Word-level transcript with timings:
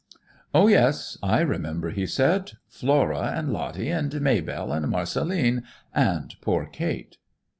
"'Oh 0.51 0.67
yes, 0.67 1.15
I 1.21 1.41
remember,' 1.41 1.91
he 1.91 2.07
said, 2.07 2.53
'Flora 2.67 3.33
and 3.35 3.53
Lottie 3.53 3.89
and 3.91 4.19
Maybelle 4.19 4.73
and 4.73 4.87
Marcelline, 4.89 5.61
and 5.93 6.33
poor 6.41 6.65
Kate.' 6.65 7.17